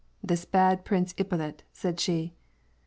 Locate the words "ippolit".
1.19-1.61